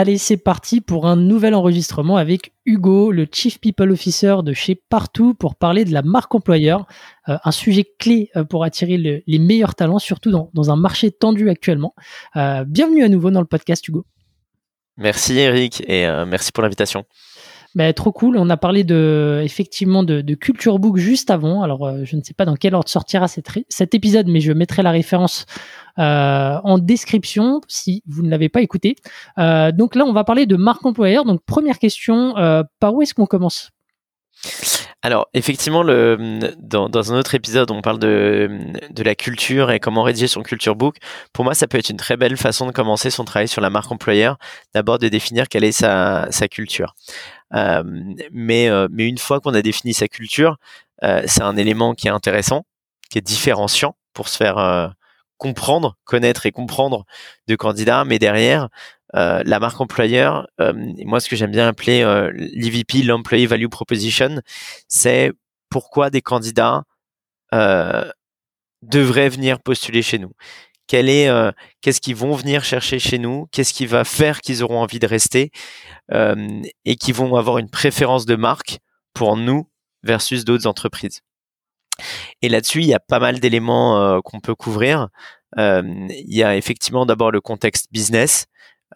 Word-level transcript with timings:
Allez, 0.00 0.16
c'est 0.16 0.36
parti 0.36 0.80
pour 0.80 1.08
un 1.08 1.16
nouvel 1.16 1.56
enregistrement 1.56 2.18
avec 2.18 2.52
Hugo, 2.64 3.10
le 3.10 3.26
Chief 3.32 3.58
People 3.58 3.90
Officer 3.90 4.36
de 4.44 4.52
chez 4.52 4.76
Partout, 4.76 5.34
pour 5.34 5.56
parler 5.56 5.84
de 5.84 5.92
la 5.92 6.02
marque 6.02 6.32
employeur, 6.36 6.86
euh, 7.28 7.36
un 7.42 7.50
sujet 7.50 7.84
clé 7.98 8.30
euh, 8.36 8.44
pour 8.44 8.62
attirer 8.62 8.96
les 8.96 9.38
meilleurs 9.40 9.74
talents, 9.74 9.98
surtout 9.98 10.30
dans, 10.30 10.70
un 10.70 10.76
marché 10.76 11.10
tendu 11.10 11.50
actuellement. 11.50 11.96
Euh, 12.36 12.62
bienvenue 12.64 13.02
à 13.02 13.08
nouveau 13.08 13.32
dans 13.32 13.40
le 13.40 13.46
podcast, 13.46 13.88
Hugo. 13.88 14.06
Merci 14.98 15.36
Eric 15.36 15.82
et 15.88 16.06
merci 16.28 16.52
pour 16.52 16.62
l'invitation. 16.62 17.04
Bah, 17.74 17.92
trop 17.92 18.12
cool. 18.12 18.36
On 18.38 18.48
a 18.48 18.56
parlé 18.56 18.82
de, 18.82 19.40
effectivement 19.44 20.02
de, 20.02 20.34
Culture 20.34 20.78
Book 20.78 20.96
juste 20.96 21.30
avant. 21.30 21.62
Alors, 21.62 21.86
euh, 21.86 22.04
je 22.04 22.16
ne 22.16 22.22
sais 22.22 22.34
pas 22.34 22.44
dans 22.44 22.56
quel 22.56 22.74
ordre 22.74 22.88
sortira 22.88 23.28
cet 23.28 23.94
épisode, 23.94 24.26
mais 24.26 24.40
je 24.40 24.52
mettrai 24.52 24.82
la 24.82 24.90
référence 24.90 25.46
euh, 25.98 26.58
en 26.64 26.78
description 26.78 27.60
si 27.68 28.02
vous 28.06 28.22
ne 28.22 28.30
l'avez 28.30 28.48
pas 28.48 28.62
écouté. 28.62 28.96
Euh, 29.38 29.70
donc 29.72 29.94
là, 29.94 30.04
on 30.06 30.12
va 30.12 30.24
parler 30.24 30.46
de 30.46 30.56
marque 30.56 30.84
employeur. 30.86 31.24
Donc, 31.24 31.42
première 31.44 31.78
question, 31.78 32.34
par 32.80 32.94
où 32.94 33.02
est-ce 33.02 33.14
qu'on 33.14 33.26
commence? 33.26 33.70
Alors, 35.02 35.28
effectivement, 35.32 35.84
le, 35.84 36.38
dans, 36.58 36.88
dans, 36.88 37.12
un 37.12 37.18
autre 37.18 37.36
épisode, 37.36 37.70
on 37.70 37.82
parle 37.82 38.00
de, 38.00 38.50
de 38.90 39.02
la 39.04 39.14
culture 39.14 39.70
et 39.70 39.78
comment 39.78 40.02
rédiger 40.02 40.26
son 40.26 40.42
culture 40.42 40.74
book. 40.74 40.96
Pour 41.32 41.44
moi, 41.44 41.54
ça 41.54 41.68
peut 41.68 41.78
être 41.78 41.90
une 41.90 41.96
très 41.96 42.16
belle 42.16 42.36
façon 42.36 42.66
de 42.66 42.72
commencer 42.72 43.10
son 43.10 43.24
travail 43.24 43.46
sur 43.46 43.60
la 43.60 43.70
marque 43.70 43.92
employeur. 43.92 44.38
D'abord, 44.74 44.98
de 44.98 45.06
définir 45.08 45.48
quelle 45.48 45.62
est 45.62 45.72
sa, 45.72 46.26
sa 46.32 46.48
culture. 46.48 46.96
Euh, 47.54 47.84
mais, 48.32 48.68
euh, 48.68 48.88
mais 48.90 49.06
une 49.06 49.18
fois 49.18 49.40
qu'on 49.40 49.54
a 49.54 49.62
défini 49.62 49.94
sa 49.94 50.08
culture, 50.08 50.56
euh, 51.04 51.22
c'est 51.26 51.42
un 51.42 51.56
élément 51.56 51.94
qui 51.94 52.08
est 52.08 52.10
intéressant, 52.10 52.64
qui 53.10 53.18
est 53.18 53.22
différenciant 53.22 53.96
pour 54.14 54.28
se 54.28 54.36
faire 54.36 54.94
comprendre, 55.36 55.96
connaître 56.04 56.46
et 56.46 56.50
comprendre 56.50 57.04
de 57.46 57.54
candidats. 57.54 58.04
Mais 58.04 58.18
derrière, 58.18 58.68
euh, 59.16 59.42
la 59.44 59.58
marque 59.58 59.80
employeur, 59.80 60.46
euh, 60.60 60.72
moi 61.04 61.20
ce 61.20 61.28
que 61.28 61.36
j'aime 61.36 61.50
bien 61.50 61.66
appeler 61.66 62.02
euh, 62.02 62.30
l'EVP, 62.34 63.02
l'Employee 63.02 63.46
Value 63.46 63.68
Proposition, 63.68 64.42
c'est 64.88 65.32
pourquoi 65.70 66.10
des 66.10 66.22
candidats 66.22 66.84
devraient 68.82 69.30
venir 69.30 69.60
postuler 69.60 70.02
chez 70.02 70.18
nous. 70.18 70.32
Quel 70.86 71.08
est, 71.08 71.30
qu'est-ce 71.80 72.00
qu'ils 72.00 72.16
vont 72.16 72.34
venir 72.34 72.62
chercher 72.64 72.98
chez 72.98 73.18
nous? 73.18 73.46
Qu'est-ce 73.52 73.74
qui 73.74 73.86
va 73.86 74.04
faire 74.04 74.40
qu'ils 74.40 74.62
auront 74.62 74.80
envie 74.80 74.98
de 74.98 75.06
rester? 75.06 75.50
Et 76.12 76.96
qui 76.96 77.12
vont 77.12 77.36
avoir 77.36 77.58
une 77.58 77.70
préférence 77.70 78.26
de 78.26 78.36
marque 78.36 78.78
pour 79.14 79.36
nous 79.36 79.68
versus 80.02 80.44
d'autres 80.44 80.66
entreprises. 80.66 81.22
Et 82.42 82.48
là-dessus, 82.48 82.80
il 82.80 82.86
y 82.86 82.94
a 82.94 83.00
pas 83.00 83.18
mal 83.18 83.40
d'éléments 83.40 84.20
qu'on 84.22 84.40
peut 84.40 84.54
couvrir. 84.54 85.08
il 85.56 86.08
y 86.26 86.42
a 86.42 86.56
effectivement 86.56 87.06
d'abord 87.06 87.30
le 87.30 87.40
contexte 87.40 87.88
business. 87.90 88.46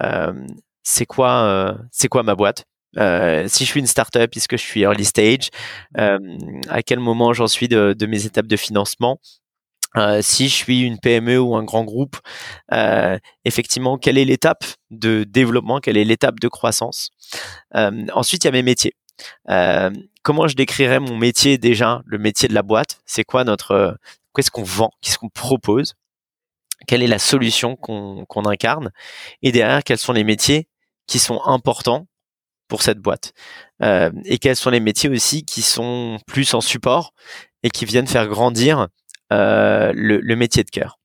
Euh, 0.02 0.46
c'est 0.82 1.06
quoi, 1.06 1.44
euh, 1.44 1.74
c'est 1.90 2.08
quoi 2.08 2.22
ma 2.22 2.34
boîte? 2.34 2.64
Euh, 2.98 3.46
si 3.48 3.64
je 3.64 3.70
suis 3.70 3.80
une 3.80 3.86
startup, 3.86 4.30
puisque 4.30 4.56
je 4.56 4.62
suis 4.62 4.82
early 4.82 5.04
stage, 5.04 5.50
à 5.94 6.82
quel 6.84 7.00
moment 7.00 7.32
j'en 7.32 7.48
suis 7.48 7.68
de, 7.68 8.06
mes 8.06 8.26
étapes 8.26 8.46
de 8.46 8.56
financement, 8.56 9.18
si 10.20 10.48
je 10.48 10.54
suis 10.54 10.82
une 10.82 10.98
PME 10.98 11.38
ou 11.38 11.56
un 11.56 11.64
grand 11.64 11.84
groupe, 11.84 12.16
effectivement, 13.44 13.96
quelle 13.96 14.18
est 14.18 14.24
l'étape 14.24 14.64
de 14.90 15.24
développement, 15.24 15.80
quelle 15.80 15.96
est 15.96 16.04
l'étape 16.04 16.38
de 16.40 16.48
croissance? 16.48 17.10
ensuite, 17.72 18.44
il 18.44 18.48
y 18.48 18.50
a 18.50 18.52
mes 18.52 18.62
métiers. 18.62 18.94
comment 20.22 20.46
je 20.48 20.54
décrirais 20.56 21.00
mon 21.00 21.16
métier 21.16 21.56
déjà, 21.56 22.02
le 22.04 22.18
métier 22.18 22.48
de 22.48 22.54
la 22.54 22.62
boîte? 22.62 23.00
C'est 23.06 23.24
quoi 23.24 23.44
notre, 23.44 23.96
qu'est-ce 24.34 24.50
qu'on 24.50 24.64
vend, 24.64 24.90
qu'est-ce 25.00 25.16
qu'on 25.16 25.30
propose? 25.30 25.94
Quelle 26.86 27.02
est 27.02 27.08
la 27.08 27.18
solution 27.18 27.76
qu'on 27.76 28.44
incarne 28.44 28.90
et 29.42 29.52
derrière 29.52 29.84
quels 29.84 29.98
sont 29.98 30.12
les 30.12 30.24
métiers 30.24 30.68
qui 31.06 31.18
sont 31.18 31.42
importants 31.44 32.06
pour 32.68 32.82
cette 32.82 32.98
boîte 32.98 33.32
euh, 33.82 34.10
et 34.24 34.38
quels 34.38 34.56
sont 34.56 34.70
les 34.70 34.80
métiers 34.80 35.10
aussi 35.10 35.44
qui 35.44 35.62
sont 35.62 36.18
plus 36.26 36.54
en 36.54 36.60
support 36.60 37.12
et 37.62 37.70
qui 37.70 37.84
viennent 37.84 38.06
faire 38.06 38.28
grandir 38.28 38.88
euh, 39.32 39.92
le, 39.94 40.36
métier 40.36 40.64
de 40.64 40.70
cœur. 40.70 40.98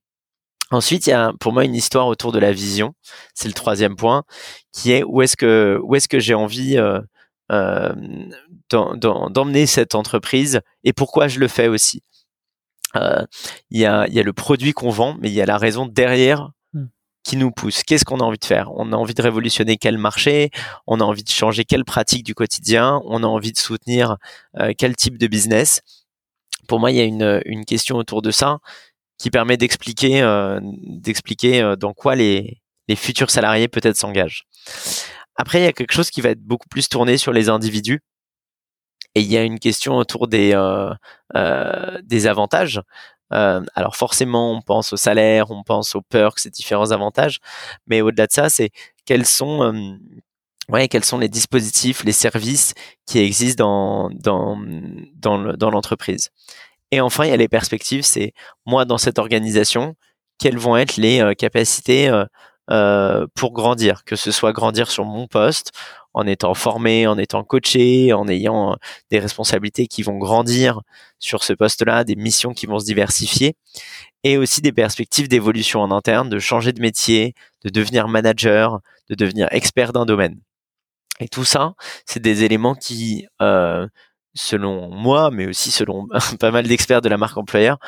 Ensuite, 0.70 1.06
il 1.06 1.10
y 1.10 1.14
a 1.14 1.32
pour 1.40 1.52
moi 1.52 1.64
une 1.64 1.74
histoire 1.74 2.06
autour 2.08 2.32
de 2.32 2.38
la 2.38 2.52
vision. 2.52 2.94
C'est 3.34 3.48
le 3.48 3.54
troisième 3.54 3.96
point, 3.96 4.24
qui 4.72 4.92
est 4.92 5.02
où 5.02 5.22
est-ce 5.22 5.36
que 5.36 6.18
j'ai 6.18 6.34
envie 6.34 6.78
euh, 7.50 7.94
d'emmener 8.70 9.66
cette 9.66 9.94
entreprise 9.94 10.60
et 10.84 10.92
pourquoi 10.92 11.28
je 11.28 11.38
le 11.38 11.48
fais 11.48 11.68
aussi. 11.68 12.02
Euh, 12.96 13.24
il 13.70 13.80
y, 13.80 13.86
a, 13.86 14.06
y 14.08 14.18
a 14.18 14.22
le 14.22 14.32
produit 14.32 14.72
qu'on 14.72 14.90
vend, 14.90 15.16
mais 15.20 15.28
il 15.28 15.34
y 15.34 15.42
a 15.42 15.46
la 15.46 15.58
raison 15.58 15.86
derrière 15.86 16.50
hmm. 16.72 16.86
qui 17.22 17.36
nous 17.36 17.50
pousse. 17.50 17.82
Qu'est-ce 17.82 18.04
qu'on 18.04 18.20
a 18.20 18.24
envie 18.24 18.38
de 18.38 18.44
faire? 18.44 18.70
On 18.76 18.92
a 18.92 18.96
envie 18.96 19.14
de 19.14 19.22
révolutionner 19.22 19.76
quel 19.76 19.98
marché? 19.98 20.50
On 20.86 21.00
a 21.00 21.04
envie 21.04 21.22
de 21.22 21.30
changer 21.30 21.64
quelle 21.64 21.84
pratique 21.84 22.24
du 22.24 22.34
quotidien? 22.34 23.00
On 23.04 23.22
a 23.22 23.26
envie 23.26 23.52
de 23.52 23.58
soutenir 23.58 24.16
euh, 24.58 24.72
quel 24.76 24.96
type 24.96 25.18
de 25.18 25.26
business? 25.26 25.82
Pour 26.66 26.80
moi, 26.80 26.90
il 26.90 26.96
y 26.96 27.00
a 27.00 27.04
une, 27.04 27.42
une 27.44 27.64
question 27.64 27.96
autour 27.96 28.22
de 28.22 28.30
ça 28.30 28.58
qui 29.18 29.30
permet 29.30 29.56
d'expliquer 29.56 30.22
euh, 30.22 30.60
d'expliquer 30.62 31.74
dans 31.78 31.92
quoi 31.92 32.14
les, 32.14 32.60
les 32.88 32.96
futurs 32.96 33.30
salariés 33.30 33.68
peut-être 33.68 33.96
s'engagent. 33.96 34.44
Après, 35.36 35.60
il 35.60 35.64
y 35.64 35.68
a 35.68 35.72
quelque 35.72 35.94
chose 35.94 36.10
qui 36.10 36.20
va 36.20 36.30
être 36.30 36.42
beaucoup 36.42 36.68
plus 36.68 36.88
tourné 36.88 37.16
sur 37.16 37.32
les 37.32 37.48
individus 37.48 38.00
et 39.14 39.20
il 39.20 39.26
y 39.26 39.36
a 39.36 39.42
une 39.42 39.58
question 39.58 39.96
autour 39.96 40.28
des, 40.28 40.52
euh, 40.54 40.92
euh, 41.36 41.98
des 42.04 42.26
avantages. 42.26 42.80
Euh, 43.32 43.60
alors 43.74 43.96
forcément, 43.96 44.52
on 44.52 44.62
pense 44.62 44.92
au 44.92 44.96
salaire, 44.96 45.50
on 45.50 45.62
pense 45.62 45.94
aux 45.94 46.02
perks, 46.02 46.38
ces 46.38 46.50
différents 46.50 46.92
avantages, 46.92 47.38
mais 47.86 48.00
au-delà 48.00 48.26
de 48.26 48.32
ça, 48.32 48.48
c'est 48.48 48.70
quels 49.04 49.26
sont 49.26 49.98
ouais, 50.70 50.88
quels 50.88 51.04
sont 51.04 51.18
les 51.18 51.28
dispositifs, 51.28 52.04
les 52.04 52.12
services 52.12 52.74
qui 53.06 53.18
existent 53.18 53.64
dans, 53.64 54.10
dans, 54.10 54.56
dans 55.56 55.70
l'entreprise. 55.70 56.30
Et 56.90 57.00
enfin, 57.00 57.24
il 57.24 57.30
y 57.30 57.32
a 57.32 57.36
les 57.36 57.48
perspectives, 57.48 58.02
c'est 58.02 58.32
moi 58.66 58.84
dans 58.84 58.98
cette 58.98 59.18
organisation, 59.18 59.94
quelles 60.38 60.58
vont 60.58 60.76
être 60.76 60.96
les 60.96 61.34
capacités 61.36 62.10
pour 63.34 63.52
grandir, 63.52 64.04
que 64.04 64.16
ce 64.16 64.30
soit 64.30 64.52
grandir 64.52 64.90
sur 64.90 65.04
mon 65.04 65.26
poste 65.26 65.72
en 66.14 66.26
étant 66.26 66.54
formé, 66.54 67.06
en 67.06 67.18
étant 67.18 67.44
coaché, 67.44 68.12
en 68.12 68.28
ayant 68.28 68.72
euh, 68.72 68.76
des 69.10 69.18
responsabilités 69.18 69.86
qui 69.86 70.02
vont 70.02 70.18
grandir 70.18 70.80
sur 71.18 71.44
ce 71.44 71.52
poste-là, 71.52 72.04
des 72.04 72.16
missions 72.16 72.54
qui 72.54 72.66
vont 72.66 72.78
se 72.78 72.86
diversifier, 72.86 73.56
et 74.24 74.36
aussi 74.36 74.60
des 74.60 74.72
perspectives 74.72 75.28
d'évolution 75.28 75.80
en 75.80 75.90
interne, 75.90 76.28
de 76.28 76.38
changer 76.38 76.72
de 76.72 76.80
métier, 76.80 77.34
de 77.64 77.70
devenir 77.70 78.08
manager, 78.08 78.80
de 79.08 79.14
devenir 79.14 79.48
expert 79.50 79.92
d'un 79.92 80.06
domaine. 80.06 80.40
Et 81.20 81.28
tout 81.28 81.44
ça, 81.44 81.74
c'est 82.06 82.20
des 82.20 82.44
éléments 82.44 82.74
qui, 82.74 83.26
euh, 83.42 83.86
selon 84.38 84.88
moi, 84.90 85.30
mais 85.30 85.46
aussi 85.46 85.70
selon 85.70 86.06
pas 86.40 86.50
mal 86.50 86.66
d'experts 86.66 87.02
de 87.02 87.08
la 87.08 87.16
marque 87.16 87.36
employeur, 87.36 87.78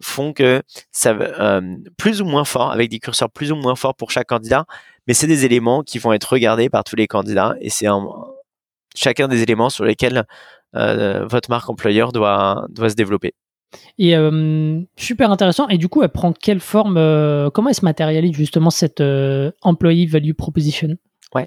font 0.00 0.32
que 0.32 0.62
ça, 0.92 1.10
euh, 1.10 1.76
plus 1.96 2.22
ou 2.22 2.24
moins 2.24 2.44
fort, 2.44 2.72
avec 2.72 2.90
des 2.90 2.98
curseurs 2.98 3.30
plus 3.30 3.52
ou 3.52 3.56
moins 3.56 3.74
forts 3.74 3.94
pour 3.94 4.10
chaque 4.10 4.28
candidat, 4.28 4.64
mais 5.06 5.14
c'est 5.14 5.26
des 5.26 5.44
éléments 5.44 5.82
qui 5.82 5.98
vont 5.98 6.12
être 6.12 6.32
regardés 6.32 6.68
par 6.68 6.84
tous 6.84 6.96
les 6.96 7.06
candidats 7.06 7.54
et 7.60 7.70
c'est 7.70 7.86
chacun 8.94 9.28
des 9.28 9.42
éléments 9.42 9.70
sur 9.70 9.84
lesquels 9.84 10.24
euh, 10.74 11.26
votre 11.26 11.50
marque 11.50 11.68
employeur 11.70 12.12
doit, 12.12 12.66
doit 12.70 12.90
se 12.90 12.94
développer. 12.94 13.34
Et 13.98 14.16
euh, 14.16 14.80
super 14.96 15.30
intéressant. 15.30 15.68
Et 15.68 15.78
du 15.78 15.88
coup, 15.88 16.02
elle 16.02 16.08
prend 16.08 16.32
quelle 16.32 16.60
forme 16.60 16.96
euh, 16.96 17.50
Comment 17.50 17.68
elle 17.68 17.74
se 17.74 17.84
matérialise 17.84 18.34
justement 18.34 18.70
cette 18.70 19.02
employee 19.62 20.06
value 20.06 20.32
proposition? 20.32 20.96
Ouais. 21.34 21.46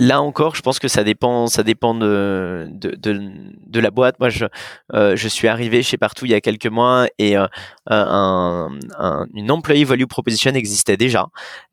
Là 0.00 0.22
encore, 0.22 0.54
je 0.54 0.62
pense 0.62 0.78
que 0.78 0.88
ça 0.88 1.04
dépend, 1.04 1.46
ça 1.46 1.62
dépend 1.62 1.94
de, 1.94 2.66
de, 2.72 2.96
de, 2.96 3.80
la 3.80 3.90
boîte. 3.90 4.18
Moi, 4.18 4.30
je, 4.30 4.46
euh, 4.94 5.14
je 5.14 5.28
suis 5.28 5.46
arrivé 5.46 5.82
chez 5.82 5.98
Partout 5.98 6.24
il 6.24 6.30
y 6.30 6.34
a 6.34 6.40
quelques 6.40 6.68
mois 6.68 7.06
et 7.18 7.36
euh, 7.36 7.46
un, 7.86 8.70
une 9.34 9.50
employee 9.50 9.84
value 9.84 10.06
proposition 10.06 10.52
existait 10.52 10.96
déjà. 10.96 11.26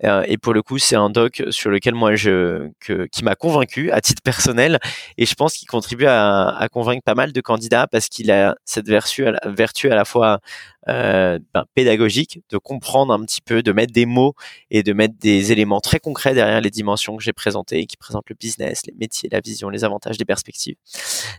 Euh, 0.04 0.26
et 0.28 0.38
pour 0.38 0.54
le 0.54 0.62
coup, 0.62 0.78
c'est 0.78 0.98
un 0.98 1.10
doc 1.10 1.42
sur 1.52 1.70
lequel 1.70 1.96
moi 1.96 2.18
je, 2.18 2.70
que, 2.82 3.06
qui 3.06 3.24
m'a 3.24 3.36
convaincu 3.36 3.92
à 3.92 4.02
titre 4.02 4.22
personnel 4.22 4.78
et 5.18 5.26
je 5.26 5.34
pense 5.34 5.54
qu'il 5.54 5.70
contribue 5.70 6.06
à, 6.06 6.50
à, 6.50 6.68
convaincre 6.68 7.04
pas 7.06 7.16
mal 7.16 7.32
de 7.32 7.40
candidats 7.40 7.88
parce 7.88 8.10
qu'il 8.10 8.30
a 8.30 8.58
cette 8.66 8.90
vertu, 8.90 9.24
vertu 9.46 9.90
à 9.90 9.96
la 9.96 10.04
fois 10.04 10.42
ben, 10.88 11.66
pédagogique, 11.74 12.42
de 12.50 12.57
comprendre 12.57 13.13
un 13.13 13.24
petit 13.25 13.42
peu, 13.42 13.62
de 13.62 13.72
mettre 13.72 13.94
des 13.94 14.06
mots 14.06 14.34
et 14.72 14.84
de 14.84 14.94
mettre 14.94 15.16
des 15.19 15.51
éléments 15.51 15.81
très 15.81 16.00
concrets 16.00 16.34
derrière 16.34 16.62
les 16.62 16.69
dimensions 16.69 17.18
que 17.18 17.24
j'ai 17.24 17.34
présentées, 17.34 17.86
qui 17.86 17.98
présentent 17.98 18.30
le 18.30 18.36
business, 18.39 18.86
les 18.86 18.94
métiers, 18.94 19.30
la 19.31 19.42
vision, 19.42 19.69
les 19.69 19.84
avantages, 19.84 20.18
les 20.18 20.25
perspectives. 20.25 20.75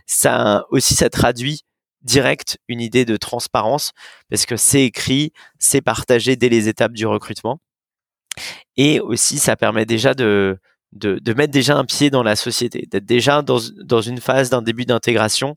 Ça 0.05 0.65
aussi, 0.69 0.93
ça 0.93 1.09
traduit 1.09 1.63
direct 2.01 2.57
une 2.67 2.81
idée 2.81 3.05
de 3.05 3.17
transparence 3.17 3.91
parce 4.29 4.45
que 4.45 4.55
c'est 4.55 4.85
écrit, 4.85 5.33
c'est 5.57 5.81
partagé 5.81 6.35
dès 6.35 6.49
les 6.49 6.67
étapes 6.67 6.93
du 6.93 7.05
recrutement. 7.05 7.59
Et 8.77 8.99
aussi, 8.99 9.39
ça 9.39 9.55
permet 9.55 9.85
déjà 9.85 10.13
de, 10.13 10.59
de, 10.91 11.19
de, 11.19 11.33
mettre 11.33 11.51
déjà 11.51 11.77
un 11.77 11.85
pied 11.85 12.09
dans 12.09 12.23
la 12.23 12.35
société, 12.35 12.87
d'être 12.89 13.05
déjà 13.05 13.41
dans, 13.41 13.59
dans 13.83 14.01
une 14.01 14.19
phase 14.19 14.49
d'un 14.49 14.61
début 14.61 14.85
d'intégration. 14.85 15.55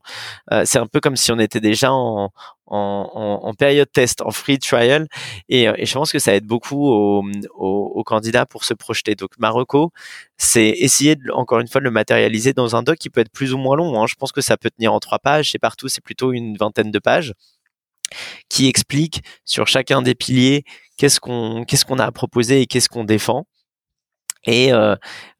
Euh, 0.51 0.63
c'est 0.65 0.79
un 0.79 0.87
peu 0.87 0.99
comme 0.99 1.15
si 1.15 1.31
on 1.31 1.39
était 1.39 1.59
déjà 1.59 1.91
en, 1.91 2.31
en, 2.67 3.39
en, 3.43 3.53
période 3.53 3.91
test, 3.91 4.21
en 4.21 4.31
free 4.31 4.59
trial, 4.59 5.07
et, 5.49 5.67
euh, 5.67 5.73
et, 5.77 5.85
je 5.85 5.93
pense 5.93 6.11
que 6.11 6.19
ça 6.19 6.35
aide 6.35 6.45
beaucoup 6.45 6.87
aux, 6.87 8.03
candidats 8.05 8.45
pour 8.45 8.65
se 8.65 8.73
projeter. 8.73 9.15
Donc 9.15 9.31
Marocco, 9.39 9.91
c'est 10.37 10.69
essayer 10.69 11.15
de, 11.15 11.31
encore 11.31 11.59
une 11.59 11.67
fois 11.67 11.79
de 11.79 11.85
le 11.85 11.91
matérialiser 11.91 12.53
dans 12.53 12.75
un 12.75 12.83
doc 12.83 12.97
qui 12.97 13.09
peut 13.09 13.21
être 13.21 13.31
plus 13.31 13.53
ou 13.53 13.57
moins 13.57 13.77
long. 13.77 14.01
Hein. 14.01 14.05
Je 14.07 14.15
pense 14.15 14.31
que 14.31 14.41
ça 14.41 14.57
peut 14.57 14.69
tenir 14.69 14.93
en 14.93 14.99
trois 14.99 15.19
pages, 15.19 15.51
c'est 15.51 15.59
partout, 15.59 15.87
c'est 15.87 16.03
plutôt 16.03 16.33
une 16.33 16.57
vingtaine 16.57 16.91
de 16.91 16.99
pages 16.99 17.33
qui 18.49 18.67
explique 18.67 19.23
sur 19.45 19.67
chacun 19.67 20.01
des 20.01 20.15
piliers 20.15 20.63
qu'est-ce 20.97 21.19
qu'on 21.19 21.63
qu'est-ce 21.65 21.85
qu'on 21.85 21.99
a 21.99 22.05
à 22.05 22.11
proposer 22.11 22.61
et 22.61 22.67
qu'est-ce 22.67 22.89
qu'on 22.89 23.03
défend 23.05 23.45
et 24.45 24.73
euh, 24.73 24.95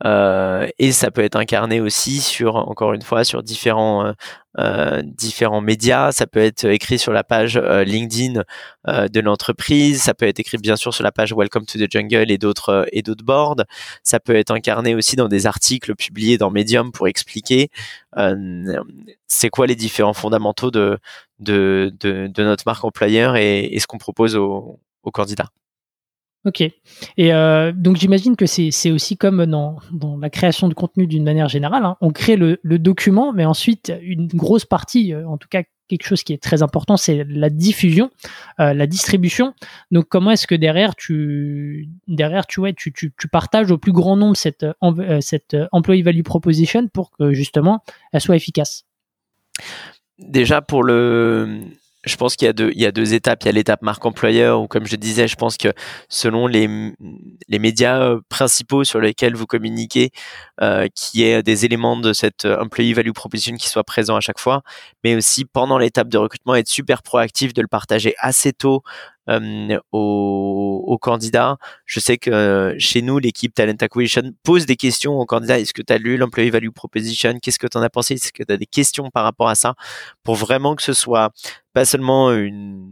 euh, 0.05 0.67
et 0.79 0.91
ça 0.91 1.11
peut 1.11 1.23
être 1.23 1.35
incarné 1.35 1.81
aussi 1.81 2.21
sur 2.21 2.55
encore 2.55 2.94
une 2.94 3.01
fois 3.01 3.23
sur 3.23 3.44
différents 3.44 4.05
euh, 4.05 4.13
euh 4.59 5.01
différents 5.03 5.61
médias. 5.61 6.11
Ça 6.11 6.27
peut 6.27 6.39
être 6.39 6.65
écrit 6.65 6.97
sur 7.00 7.11
la 7.13 7.23
page 7.23 7.57
euh, 7.57 7.83
LinkedIn 7.83 8.44
euh, 8.88 9.07
de 9.07 9.19
l'entreprise. 9.19 10.01
Ça 10.03 10.13
peut 10.13 10.27
être 10.27 10.39
écrit 10.39 10.57
bien 10.57 10.75
sûr 10.75 10.94
sur 10.94 11.03
la 11.03 11.11
page 11.11 11.33
Welcome 11.33 11.65
to 11.65 11.79
the 11.79 11.91
Jungle 11.91 12.31
et 12.31 12.38
d'autres 12.38 12.88
et 12.91 13.01
d'autres 13.01 13.25
boards. 13.25 13.63
Ça 14.03 14.19
peut 14.19 14.35
être 14.35 14.51
incarné 14.51 14.95
aussi 14.95 15.15
dans 15.15 15.27
des 15.27 15.47
articles 15.47 15.95
publiés 15.95 16.38
dans 16.38 16.51
Medium 16.51 16.91
pour 16.91 17.07
expliquer 17.07 17.69
c'est 19.27 19.49
quoi 19.49 19.67
les 19.67 19.75
différents 19.75 20.13
fondamentaux 20.13 20.71
de 20.71 20.97
de, 21.39 21.91
de, 21.99 22.27
de 22.27 22.44
notre 22.44 22.63
marque 22.65 22.83
employeur 22.85 23.35
et, 23.35 23.65
et 23.65 23.79
ce 23.79 23.88
qu'on 23.88 23.97
propose 23.97 24.35
aux, 24.35 24.79
aux 25.03 25.11
candidats 25.11 25.49
Ok. 26.45 26.62
Et 26.62 27.34
euh, 27.34 27.72
donc 27.72 27.95
j'imagine 27.95 28.36
que 28.36 28.45
c'est 28.45 28.92
aussi 28.92 29.16
comme 29.16 29.45
dans, 29.45 29.78
dans, 29.94 30.18
la 30.18 30.30
création 30.30 30.68
de 30.68 30.74
contenu 30.74 31.07
d'une 31.07 31.24
manière 31.24 31.48
générale. 31.48 31.86
Hein. 31.86 31.95
On 32.01 32.12
crée 32.12 32.36
le, 32.36 32.60
le, 32.63 32.80
document, 32.80 33.31
mais 33.31 33.45
ensuite 33.45 33.94
une 34.01 34.28
grosse 34.28 34.66
partie, 34.66 35.13
euh, 35.13 35.25
en 35.25 35.38
tout 35.38 35.48
cas 35.48 35.63
quelque 35.88 36.06
chose 36.06 36.24
qui 36.24 36.34
est 36.34 36.42
très 36.42 36.62
important, 36.62 36.98
c'est 36.98 37.24
la 37.30 37.50
diffusion, 37.50 38.10
euh, 38.60 38.74
la 38.74 38.88
distribution. 38.88 39.54
Donc 39.92 40.07
comment 40.10 40.31
est-ce 40.31 40.48
que 40.48 40.56
derrière 40.56 40.95
tu 40.95 41.90
derrière 42.07 42.45
tu 42.45 42.60
ouais, 42.60 42.74
tu, 42.74 42.92
tu, 42.92 43.13
tu 43.18 43.28
partages 43.30 43.72
au 43.72 43.78
plus 43.78 43.94
grand 43.94 44.18
nombre 44.18 44.36
cette 44.36 44.66
euh, 44.84 45.22
cette 45.22 45.56
employee 45.72 46.01
value 46.01 46.24
proposition 46.24 46.88
pour 46.90 47.12
que 47.12 47.31
justement 47.31 47.84
elle 48.12 48.22
soit 48.22 48.36
efficace? 48.36 48.86
Déjà 50.19 50.62
pour 50.62 50.84
le 50.84 51.62
je 52.05 52.15
pense 52.17 52.35
qu'il 52.35 52.45
y 52.45 52.50
a 52.50 52.53
deux, 52.53 52.71
il 52.75 52.81
y 52.81 52.85
a 52.85 52.91
deux 52.91 53.13
étapes. 53.13 53.44
Il 53.44 53.45
y 53.47 53.50
a 53.50 53.51
l'étape 53.53 53.81
marque 53.81 54.05
employeur 54.05 54.61
où, 54.61 54.67
comme 54.67 54.85
je 54.85 54.95
disais, 54.95 55.27
je 55.27 55.35
pense 55.35 55.57
que 55.57 55.73
selon 56.09 56.47
les, 56.47 56.67
médias 57.50 58.01
euh, 58.01 58.19
principaux 58.29 58.83
sur 58.83 59.00
lesquels 59.00 59.35
vous 59.35 59.45
communiquez, 59.45 60.11
euh, 60.61 60.88
qu'il 60.94 61.21
y 61.21 61.23
ait 61.23 61.44
des 61.44 61.65
éléments 61.65 61.97
de 61.97 62.11
cette 62.13 62.45
euh, 62.45 62.59
employee 62.61 62.94
value 62.94 63.11
proposition 63.11 63.55
qui 63.55 63.69
soient 63.69 63.83
présents 63.83 64.17
à 64.17 64.21
chaque 64.21 64.39
fois, 64.39 64.63
mais 65.03 65.15
aussi 65.15 65.45
pendant 65.45 65.77
l'étape 65.77 66.09
de 66.09 66.17
recrutement, 66.17 66.55
être 66.55 66.67
super 66.67 67.03
proactif 67.03 67.53
de 67.53 67.61
le 67.61 67.67
partager 67.67 68.15
assez 68.19 68.51
tôt 68.53 68.83
euh, 69.29 69.79
aux, 69.91 70.83
aux, 70.85 70.97
candidats. 70.97 71.57
Je 71.85 71.99
sais 71.99 72.17
que 72.17 72.29
euh, 72.29 72.75
chez 72.77 73.01
nous, 73.01 73.19
l'équipe 73.19 73.53
Talent 73.53 73.75
Acquisition 73.79 74.23
pose 74.43 74.65
des 74.65 74.75
questions 74.75 75.13
aux 75.13 75.25
candidats. 75.25 75.59
Est-ce 75.59 75.73
que 75.73 75.81
tu 75.81 75.93
as 75.93 75.97
lu 75.97 76.17
l'Employee 76.17 76.49
Value 76.49 76.69
Proposition? 76.69 77.39
Qu'est-ce 77.41 77.59
que 77.59 77.67
tu 77.67 77.77
en 77.77 77.81
as 77.81 77.89
pensé? 77.89 78.15
Est-ce 78.15 78.33
que 78.33 78.43
tu 78.43 78.51
as 78.51 78.57
des 78.57 78.65
questions 78.65 79.09
par 79.09 79.23
rapport 79.23 79.49
à 79.49 79.55
ça? 79.55 79.75
Pour 80.23 80.35
vraiment 80.35 80.75
que 80.75 80.83
ce 80.83 80.93
soit 80.93 81.31
pas 81.73 81.85
seulement 81.85 82.33
une 82.33 82.89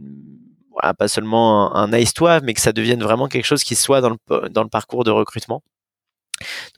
voilà, 0.70 0.94
pas 0.94 1.08
seulement 1.08 1.74
un, 1.76 1.88
nice 1.88 2.14
to 2.14 2.26
have, 2.26 2.42
mais 2.44 2.54
que 2.54 2.60
ça 2.60 2.72
devienne 2.72 3.02
vraiment 3.02 3.28
quelque 3.28 3.44
chose 3.44 3.62
qui 3.62 3.74
soit 3.74 4.00
dans 4.00 4.10
le, 4.10 4.48
dans 4.48 4.62
le 4.62 4.70
parcours 4.70 5.04
de 5.04 5.10
recrutement. 5.10 5.62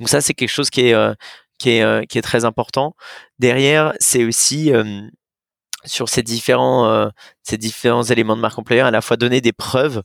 Donc 0.01 0.09
ça, 0.09 0.21
c'est 0.21 0.35
quelque 0.35 0.51
chose 0.51 0.69
qui 0.69 0.89
est, 0.89 0.95
euh, 0.95 1.15
qui 1.59 1.71
est, 1.71 2.07
qui 2.09 2.19
est 2.19 2.23
très 2.23 2.45
important. 2.45 2.97
Derrière, 3.39 3.95
c'est 4.01 4.25
aussi 4.25 4.73
sur 5.85 6.09
ces 6.09 6.23
différents 6.23 6.87
euh, 6.87 7.09
ces 7.43 7.59
différents 7.59 8.03
éléments 8.03 8.37
de 8.37 8.41
marque 8.41 8.59
employeur 8.59 8.87
à 8.87 8.91
la 8.91 9.01
fois 9.01 9.17
donner 9.17 9.41
des 9.41 9.53
preuves 9.53 10.03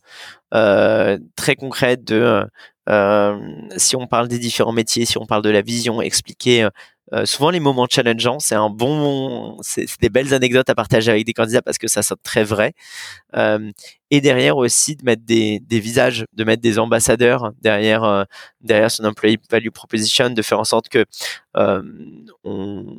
euh, 0.53 1.17
très 1.35 1.55
concrètes 1.55 2.03
de 2.03 2.45
euh, 2.89 3.37
si 3.77 3.95
on 3.95 4.07
parle 4.07 4.27
des 4.27 4.39
différents 4.39 4.71
métiers 4.71 5.05
si 5.05 5.17
on 5.17 5.25
parle 5.25 5.43
de 5.43 5.49
la 5.49 5.61
vision 5.61 6.01
expliquer 6.01 6.67
souvent 7.25 7.49
les 7.49 7.59
moments 7.59 7.87
challengeants 7.89 8.39
c'est 8.39 8.53
un 8.53 8.69
bon 8.69 9.57
c'est 9.61 9.87
des 9.99 10.09
belles 10.09 10.31
anecdotes 10.31 10.69
à 10.69 10.75
partager 10.75 11.09
avec 11.09 11.25
des 11.25 11.33
candidats 11.33 11.63
parce 11.63 11.79
que 11.79 11.87
ça 11.87 12.03
sonne 12.03 12.19
très 12.23 12.43
vrai 12.43 12.73
et 14.11 14.21
derrière 14.21 14.57
aussi 14.57 14.95
de 14.95 15.03
mettre 15.03 15.23
des, 15.25 15.59
des 15.59 15.79
visages 15.79 16.25
de 16.33 16.43
mettre 16.43 16.61
des 16.61 16.77
ambassadeurs 16.77 17.51
derrière 17.61 18.27
derrière 18.61 18.91
son 18.91 19.05
employee 19.05 19.39
value 19.49 19.69
proposition 19.69 20.29
de 20.29 20.41
faire 20.43 20.59
en 20.59 20.63
sorte 20.63 20.87
que 20.89 21.05
on 22.43 22.95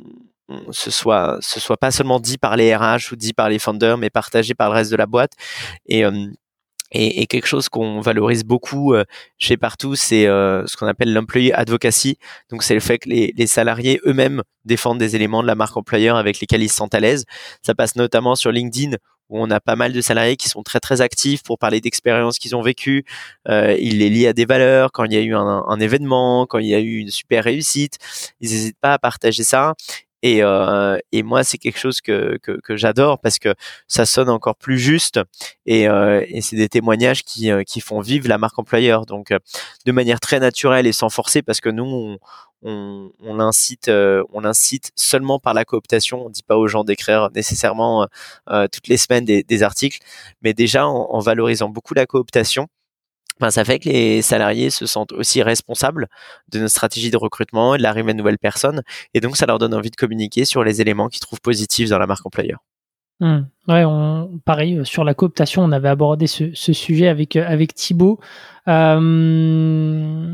ce 0.71 0.91
soit 0.91 1.37
soit 1.41 1.77
pas 1.77 1.91
seulement 1.91 2.19
dit 2.19 2.37
par 2.37 2.55
les 2.55 2.75
RH 2.75 3.11
ou 3.11 3.15
dit 3.15 3.33
par 3.33 3.49
les 3.49 3.59
founders, 3.59 3.97
mais 3.97 4.09
partagé 4.09 4.53
par 4.53 4.69
le 4.69 4.75
reste 4.75 4.91
de 4.91 4.97
la 4.97 5.05
boîte. 5.05 5.33
Et 5.87 6.05
euh, 6.05 6.27
et, 6.93 7.25
quelque 7.27 7.47
chose 7.47 7.69
qu'on 7.69 8.01
valorise 8.01 8.43
beaucoup 8.43 8.93
euh, 8.93 9.05
chez 9.37 9.55
Partout, 9.55 9.95
c'est 9.95 10.27
euh, 10.27 10.65
ce 10.67 10.75
qu'on 10.75 10.87
appelle 10.87 11.13
l'employee 11.13 11.53
advocacy. 11.53 12.17
Donc, 12.49 12.63
c'est 12.63 12.73
le 12.73 12.81
fait 12.81 12.99
que 12.99 13.09
les, 13.09 13.33
les 13.37 13.47
salariés 13.47 14.01
eux-mêmes 14.05 14.43
défendent 14.65 14.99
des 14.99 15.15
éléments 15.15 15.41
de 15.41 15.47
la 15.47 15.55
marque 15.55 15.77
employeur 15.77 16.17
avec 16.17 16.41
lesquels 16.41 16.61
ils 16.61 16.69
se 16.69 16.75
sentent 16.75 16.93
à 16.93 16.99
l'aise. 16.99 17.23
Ça 17.65 17.73
passe 17.75 17.95
notamment 17.95 18.35
sur 18.35 18.51
LinkedIn 18.51 18.97
où 19.29 19.41
on 19.41 19.49
a 19.49 19.61
pas 19.61 19.77
mal 19.77 19.93
de 19.93 20.01
salariés 20.01 20.35
qui 20.35 20.49
sont 20.49 20.61
très 20.61 20.81
très 20.81 20.99
actifs 20.99 21.41
pour 21.43 21.57
parler 21.57 21.79
d'expériences 21.79 22.37
qu'ils 22.37 22.55
ont 22.57 22.61
vécues. 22.61 23.05
Ils 23.47 23.99
les 23.99 24.09
lient 24.09 24.27
à 24.27 24.33
des 24.33 24.43
valeurs. 24.43 24.91
Quand 24.91 25.05
il 25.05 25.13
y 25.13 25.17
a 25.17 25.21
eu 25.21 25.33
un, 25.33 25.79
événement, 25.79 26.45
quand 26.45 26.59
il 26.59 26.67
y 26.67 26.75
a 26.75 26.79
eu 26.79 26.97
une 26.97 27.09
super 27.09 27.45
réussite, 27.45 27.97
ils 28.41 28.49
n'hésitent 28.49 28.79
pas 28.81 28.93
à 28.93 28.99
partager 28.99 29.45
ça. 29.45 29.75
Et, 30.23 30.43
euh, 30.43 30.97
et 31.11 31.23
moi, 31.23 31.43
c'est 31.43 31.57
quelque 31.57 31.79
chose 31.79 32.01
que, 32.01 32.37
que, 32.43 32.59
que 32.61 32.75
j'adore 32.75 33.19
parce 33.19 33.39
que 33.39 33.55
ça 33.87 34.05
sonne 34.05 34.29
encore 34.29 34.55
plus 34.55 34.77
juste 34.77 35.19
et, 35.65 35.87
euh, 35.87 36.23
et 36.27 36.41
c'est 36.41 36.55
des 36.55 36.69
témoignages 36.69 37.23
qui, 37.23 37.51
euh, 37.51 37.63
qui 37.63 37.81
font 37.81 38.01
vivre 38.01 38.27
la 38.27 38.37
marque 38.37 38.57
employeur. 38.59 39.05
Donc, 39.05 39.31
euh, 39.31 39.39
de 39.85 39.91
manière 39.91 40.19
très 40.19 40.39
naturelle 40.39 40.87
et 40.87 40.91
sans 40.91 41.09
forcer 41.09 41.41
parce 41.41 41.59
que 41.59 41.69
nous, 41.69 42.17
on, 42.63 43.11
on, 43.19 43.39
incite, 43.39 43.87
euh, 43.87 44.23
on 44.31 44.45
incite 44.45 44.91
seulement 44.95 45.39
par 45.39 45.53
la 45.53 45.65
cooptation. 45.65 46.25
On 46.25 46.29
dit 46.29 46.43
pas 46.43 46.57
aux 46.57 46.67
gens 46.67 46.83
d'écrire 46.83 47.29
nécessairement 47.33 48.07
toutes 48.71 48.87
les 48.87 48.97
semaines 48.97 49.25
des, 49.25 49.43
des, 49.43 49.63
articles, 49.63 49.99
mais 50.41 50.53
déjà 50.53 50.85
en, 50.87 51.19
valorisant 51.19 51.69
beaucoup 51.69 51.93
la 51.93 52.05
cooptation 52.05 52.67
ça 53.49 53.65
fait 53.65 53.79
que 53.79 53.89
les 53.89 54.21
salariés 54.21 54.69
se 54.69 54.85
sentent 54.85 55.11
aussi 55.13 55.41
responsables 55.41 56.07
de 56.49 56.59
notre 56.59 56.71
stratégie 56.71 57.11
de 57.11 57.17
recrutement 57.17 57.75
et 57.75 57.77
de 57.77 57.83
l'arrivée 57.83 58.13
de 58.13 58.17
nouvelles 58.17 58.37
personnes. 58.37 58.83
Et 59.13 59.19
donc, 59.21 59.37
ça 59.37 59.45
leur 59.45 59.57
donne 59.57 59.73
envie 59.73 59.91
de 59.91 59.95
communiquer 59.95 60.45
sur 60.45 60.63
les 60.63 60.81
éléments 60.81 61.07
qu'ils 61.07 61.21
trouvent 61.21 61.41
positifs 61.41 61.89
dans 61.89 61.99
la 61.99 62.07
marque 62.07 62.25
employeur. 62.25 62.59
Mmh. 63.19 63.41
Ouais, 63.67 63.83
pareil, 64.45 64.79
euh, 64.79 64.83
sur 64.83 65.03
la 65.03 65.13
cooptation, 65.13 65.63
on 65.63 65.71
avait 65.71 65.89
abordé 65.89 66.25
ce, 66.25 66.53
sujet 66.53 67.07
avec, 67.07 67.35
euh, 67.35 67.45
avec 67.47 67.75
Thibaut. 67.75 68.19
Euh, 68.67 70.33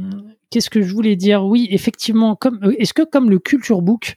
Qu'est-ce 0.50 0.70
que 0.70 0.82
je 0.82 0.94
voulais 0.94 1.16
dire? 1.18 1.44
Oui, 1.44 1.68
effectivement, 1.72 2.38
euh, 2.46 2.74
est-ce 2.78 2.94
que 2.94 3.04
comme 3.04 3.30
le 3.30 3.40
Culture 3.40 3.82
Book, 3.82 4.16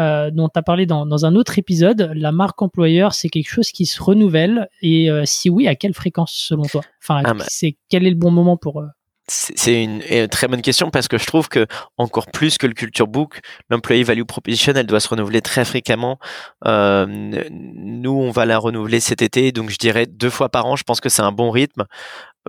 euh, 0.00 0.30
dont 0.30 0.48
tu 0.48 0.58
as 0.58 0.62
parlé 0.62 0.86
dans, 0.86 1.06
dans, 1.06 1.26
un 1.26 1.36
autre 1.36 1.58
épisode, 1.58 2.10
la 2.14 2.32
marque 2.32 2.60
employeur, 2.62 3.14
c'est 3.14 3.28
quelque 3.28 3.50
chose 3.50 3.70
qui 3.70 3.86
se 3.86 4.02
renouvelle 4.02 4.68
et 4.82 5.10
euh, 5.10 5.24
si 5.26 5.50
oui, 5.50 5.68
à 5.68 5.74
quelle 5.74 5.94
fréquence 5.94 6.32
selon 6.32 6.62
toi? 6.62 6.80
Enfin, 7.02 7.22
ah, 7.24 7.34
c'est 7.46 7.76
quel 7.88 8.06
est 8.06 8.10
le 8.10 8.16
bon 8.16 8.30
moment 8.30 8.56
pour 8.56 8.80
euh, 8.80 8.86
c'est 9.30 9.84
une, 9.84 10.02
très 10.28 10.48
bonne 10.48 10.60
question 10.60 10.90
parce 10.90 11.06
que 11.06 11.16
je 11.16 11.24
trouve 11.24 11.48
que 11.48 11.66
encore 11.96 12.26
plus 12.26 12.58
que 12.58 12.66
le 12.66 12.74
culture 12.74 13.06
book, 13.06 13.40
l'employee 13.68 14.02
value 14.02 14.24
proposition, 14.24 14.72
elle 14.74 14.86
doit 14.86 14.98
se 14.98 15.08
renouveler 15.08 15.40
très 15.40 15.64
fréquemment. 15.64 16.18
Euh, 16.66 17.06
nous, 17.48 18.10
on 18.10 18.32
va 18.32 18.44
la 18.44 18.58
renouveler 18.58 18.98
cet 18.98 19.22
été, 19.22 19.52
donc 19.52 19.70
je 19.70 19.78
dirais 19.78 20.06
deux 20.06 20.30
fois 20.30 20.48
par 20.48 20.66
an. 20.66 20.74
Je 20.74 20.82
pense 20.82 21.00
que 21.00 21.08
c'est 21.08 21.22
un 21.22 21.30
bon 21.30 21.50
rythme. 21.50 21.84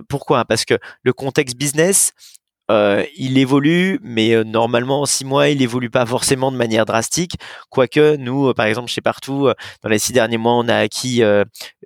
Pourquoi? 0.08 0.44
Parce 0.44 0.64
que 0.64 0.74
le 1.04 1.12
contexte 1.12 1.56
business, 1.56 2.14
euh, 2.70 3.04
il 3.16 3.38
évolue, 3.38 3.98
mais 4.02 4.34
euh, 4.34 4.44
normalement 4.44 5.02
en 5.02 5.06
six 5.06 5.24
mois, 5.24 5.48
il 5.48 5.60
évolue 5.62 5.90
pas 5.90 6.06
forcément 6.06 6.52
de 6.52 6.56
manière 6.56 6.86
drastique. 6.86 7.34
Quoique 7.70 8.16
nous, 8.16 8.48
euh, 8.48 8.54
par 8.54 8.66
exemple, 8.66 8.88
chez 8.88 9.00
Partout, 9.00 9.48
dans 9.82 9.88
les 9.88 9.98
six 9.98 10.12
derniers 10.12 10.38
mois, 10.38 10.54
on 10.54 10.68
a 10.68 10.76
acquis 10.76 11.22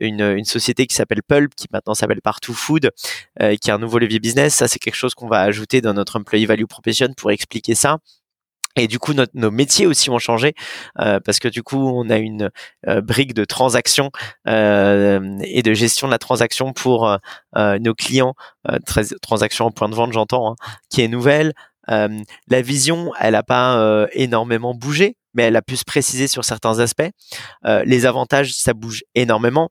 une, 0.01 0.21
une, 0.21 0.45
société 0.45 0.87
qui 0.87 0.95
s'appelle 0.95 1.23
Pulp, 1.23 1.55
qui 1.55 1.67
maintenant 1.73 1.95
s'appelle 1.95 2.21
Partout 2.23 2.55
Food, 2.55 2.91
qui 3.61 3.71
a 3.71 3.75
un 3.75 3.79
nouveau 3.79 3.99
levier 3.99 4.21
business. 4.21 4.55
Ça, 4.55 4.69
c'est 4.69 4.79
quelque 4.79 4.95
chose 4.95 5.15
qu'on 5.15 5.29
va 5.29 5.41
ajouter 5.41 5.81
dans 5.81 5.95
notre 5.95 6.19
employee 6.19 6.47
value 6.47 6.65
proposition 6.65 7.09
pour 7.17 7.31
expliquer 7.31 7.75
ça. 7.75 7.99
Et 8.77 8.89
du 8.89 8.99
coup, 8.99 9.13
nos 9.15 9.51
métiers 9.51 9.87
aussi 9.87 10.11
ont 10.11 10.19
changé 10.19 10.55
euh, 11.01 11.19
parce 11.21 11.39
que 11.39 11.49
du 11.49 11.63
coup, 11.63 11.89
on 11.89 12.11
a 12.11 12.19
une 12.19 12.51
euh, 12.87 13.01
brique 13.01 13.33
de 13.35 13.45
transaction 13.45 14.11
euh, 14.49 15.39
et 15.45 15.63
de 15.63 15.73
gestion 15.73 16.07
de 16.07 16.13
la 16.13 16.19
transaction 16.19 16.73
pour 16.73 17.09
euh, 17.09 17.79
nos 17.79 17.95
clients, 17.95 18.35
transaction 19.23 19.67
en 19.67 19.71
point 19.71 19.89
de 19.89 19.95
vente, 19.95 20.13
j'entends, 20.13 20.53
hein, 20.53 20.57
qui 20.91 21.01
est 21.03 21.09
nouvelle. 21.09 21.55
la 21.89 22.63
vision, 22.63 23.13
elle 23.19 23.33
n'a 23.33 23.43
pas 23.43 24.07
énormément 24.13 24.75
bougé, 24.75 25.17
mais 25.35 25.45
elle 25.45 25.57
a 25.57 25.63
pu 25.63 25.77
se 25.77 25.85
préciser 25.85 26.27
sur 26.27 26.45
certains 26.45 26.81
aspects. 26.81 27.09
les 27.65 28.07
avantages, 28.07 28.55
ça 28.55 28.75
bouge 28.75 29.05
énormément. 29.15 29.71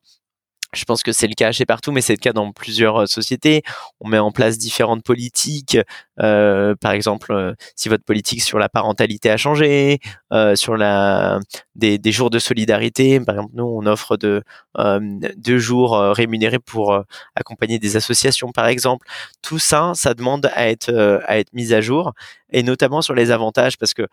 Je 0.76 0.86
pense 0.86 1.04
que 1.04 1.12
c'est 1.12 1.28
le 1.28 1.34
cas 1.34 1.52
chez 1.52 1.66
partout, 1.66 1.92
mais 1.92 2.02
c'est 2.02 2.14
le 2.14 2.20
cas 2.20 2.34
dans 2.34 2.52
plusieurs 2.52 3.04
euh, 3.04 3.06
sociétés. 3.06 3.64
On 4.00 4.08
met 4.08 4.20
en 4.20 4.32
place 4.32 4.58
différentes 4.58 5.04
politiques. 5.04 5.78
Euh, 6.20 6.76
par 6.76 6.92
exemple, 6.92 7.32
euh, 7.32 7.54
si 7.76 7.90
votre 7.90 8.04
politique 8.04 8.42
sur 8.42 8.60
la 8.60 8.70
parentalité 8.70 9.30
a 9.30 9.38
changé, 9.38 10.00
sur 10.56 10.76
la 10.76 11.40
des, 11.76 12.12
jours 12.12 12.30
de 12.30 12.40
solidarité. 12.40 13.20
Par 13.22 13.36
exemple, 13.36 13.54
nous, 13.56 13.64
on 13.64 13.86
offre 13.86 14.18
de 14.18 14.44
deux 15.38 15.58
jours 15.58 15.98
rémunérés 15.98 16.60
pour 16.60 17.02
accompagner 17.36 17.80
des 17.80 17.96
associations, 17.96 18.52
par 18.52 18.68
exemple. 18.68 19.08
Tout 19.42 19.60
ça, 19.60 19.94
ça 19.96 20.14
demande 20.14 20.52
à 20.54 20.70
être 20.70 20.94
à 21.26 21.40
être 21.40 21.54
mis 21.54 21.74
à 21.74 21.80
jour 21.80 22.14
et 22.56 22.64
notamment 22.64 23.02
sur 23.02 23.14
les 23.14 23.32
avantages 23.32 23.78
parce 23.78 23.94
que 23.94 24.08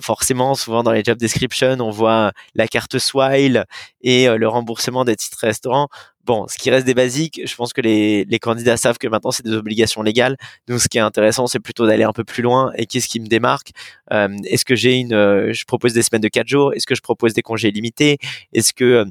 forcément 0.00 0.54
souvent 0.54 0.82
dans 0.82 0.92
les 0.92 1.02
job 1.04 1.18
descriptions 1.18 1.76
on 1.80 1.90
voit 1.90 2.32
la 2.54 2.68
carte 2.68 2.98
Swile 2.98 3.64
et 4.00 4.28
le 4.28 4.48
remboursement 4.48 5.04
des 5.04 5.16
titres 5.16 5.38
restaurants 5.40 5.88
bon, 6.24 6.46
ce 6.48 6.56
qui 6.56 6.70
reste 6.70 6.86
des 6.86 6.94
basiques, 6.94 7.40
je 7.44 7.54
pense 7.54 7.72
que 7.72 7.80
les, 7.80 8.38
candidats 8.40 8.76
savent 8.76 8.98
que 8.98 9.08
maintenant 9.08 9.30
c'est 9.30 9.44
des 9.44 9.54
obligations 9.54 10.02
légales. 10.02 10.36
Donc, 10.68 10.80
ce 10.80 10.88
qui 10.88 10.98
est 10.98 11.02
intéressant, 11.02 11.46
c'est 11.46 11.60
plutôt 11.60 11.86
d'aller 11.86 12.04
un 12.04 12.12
peu 12.12 12.24
plus 12.24 12.42
loin. 12.42 12.72
Et 12.76 12.86
qu'est-ce 12.86 13.08
qui 13.08 13.20
me 13.20 13.26
démarque? 13.26 13.70
Euh, 14.12 14.28
Est-ce 14.44 14.64
que 14.64 14.74
j'ai 14.74 14.94
une, 14.94 15.14
euh, 15.14 15.52
je 15.52 15.64
propose 15.64 15.92
des 15.92 16.02
semaines 16.02 16.22
de 16.22 16.28
quatre 16.28 16.48
jours? 16.48 16.72
Est-ce 16.74 16.86
que 16.86 16.94
je 16.94 17.02
propose 17.02 17.34
des 17.34 17.42
congés 17.42 17.70
limités? 17.70 18.18
Est-ce 18.52 18.72
que 18.72 18.84
euh, 18.84 19.04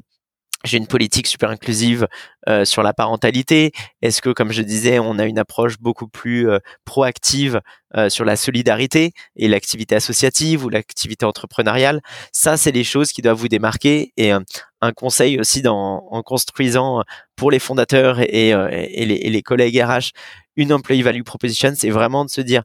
j'ai 0.64 0.78
une 0.78 0.86
politique 0.86 1.26
super 1.26 1.50
inclusive 1.50 2.08
euh, 2.48 2.64
sur 2.64 2.82
la 2.82 2.92
parentalité 2.92 3.72
Est-ce 4.02 4.20
que, 4.20 4.30
comme 4.30 4.52
je 4.52 4.62
disais, 4.62 4.98
on 4.98 5.18
a 5.18 5.26
une 5.26 5.38
approche 5.38 5.78
beaucoup 5.78 6.08
plus 6.08 6.50
euh, 6.50 6.58
proactive 6.84 7.60
euh, 7.96 8.08
sur 8.08 8.24
la 8.24 8.36
solidarité 8.36 9.12
et 9.36 9.48
l'activité 9.48 9.94
associative 9.94 10.64
ou 10.64 10.68
l'activité 10.68 11.26
entrepreneuriale? 11.26 12.00
Ça, 12.32 12.56
c'est 12.56 12.72
les 12.72 12.84
choses 12.84 13.12
qui 13.12 13.22
doivent 13.22 13.38
vous 13.38 13.48
démarquer. 13.48 14.12
Et 14.16 14.32
un 14.32 14.92
conseil 14.92 15.38
aussi 15.38 15.62
dans, 15.62 16.06
en 16.10 16.22
construisant 16.22 17.02
pour 17.36 17.50
les 17.50 17.58
fondateurs 17.58 18.20
et, 18.20 18.48
et, 18.50 19.06
les, 19.06 19.14
et 19.14 19.30
les 19.30 19.42
collègues 19.42 19.82
RH 19.82 20.10
une 20.56 20.72
employee 20.72 21.02
value 21.02 21.22
proposition, 21.22 21.72
c'est 21.74 21.90
vraiment 21.90 22.24
de 22.24 22.30
se 22.30 22.40
dire 22.40 22.62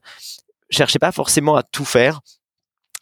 cherchez 0.70 0.98
pas 0.98 1.12
forcément 1.12 1.56
à 1.56 1.62
tout 1.62 1.84
faire 1.84 2.20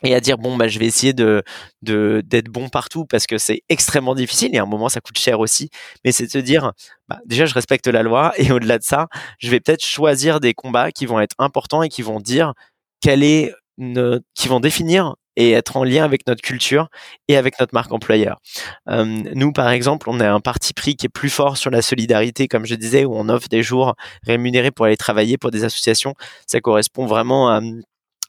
et 0.05 0.15
à 0.15 0.21
dire 0.21 0.39
bon 0.39 0.57
bah 0.57 0.69
je 0.69 0.79
vais 0.79 0.87
essayer 0.87 1.13
de 1.13 1.43
d'être 1.83 2.49
bon 2.49 2.69
partout 2.69 3.05
parce 3.05 3.27
que 3.27 3.39
c'est 3.39 3.63
extrêmement 3.69 4.15
difficile 4.15 4.55
et 4.55 4.59
à 4.59 4.63
un 4.63 4.67
moment 4.67 4.89
ça 4.89 5.01
coûte 5.01 5.19
cher 5.19 5.41
aussi 5.41 5.71
mais 6.05 6.13
c'est 6.13 6.27
de 6.27 6.31
se 6.31 6.39
dire 6.39 6.73
bah, 7.09 7.19
déjà 7.27 7.47
je 7.47 7.55
respecte 7.55 7.87
la 7.89 8.03
loi 8.03 8.33
et 8.37 8.53
au-delà 8.53 8.79
de 8.79 8.85
ça 8.85 9.09
je 9.39 9.51
vais 9.51 9.61
peut-être 9.61 9.85
choisir 9.85 10.41
des 10.41 10.55
combats 10.55 10.93
qui 10.93 11.07
vont 11.07 11.21
être 11.21 11.35
importants 11.39 11.83
et 11.83 11.89
qui 11.89 12.03
vont 12.03 12.21
dire 12.21 12.53
quelle 13.01 13.23
est 13.23 13.53
qui 14.35 14.49
vont 14.49 14.61
définir 14.61 15.15
et 15.37 15.53
être 15.53 15.77
en 15.77 15.85
lien 15.85 16.05
avec 16.05 16.27
notre 16.27 16.43
culture 16.43 16.89
et 17.29 17.37
avec 17.37 17.61
notre 17.61 17.73
marque 17.73 17.93
employeur. 17.93 18.41
Nous, 18.89 19.53
par 19.53 19.71
exemple, 19.71 20.11
on 20.11 20.19
a 20.19 20.29
un 20.29 20.41
parti 20.41 20.75
pris 20.75 20.97
qui 20.97 21.07
est 21.07 21.09
plus 21.09 21.31
fort 21.31 21.57
sur 21.57 21.71
la 21.71 21.81
solidarité, 21.81 22.49
comme 22.49 22.67
je 22.67 22.75
disais, 22.75 23.05
où 23.05 23.15
on 23.15 23.29
offre 23.29 23.49
des 23.49 23.63
jours 23.63 23.95
rémunérés 24.27 24.73
pour 24.73 24.87
aller 24.87 24.97
travailler 24.97 25.39
pour 25.39 25.53
des 25.53 25.63
associations. 25.63 26.15
Ça 26.49 26.61
correspond 26.61 27.07
vraiment 27.07 27.49
à 27.51 27.61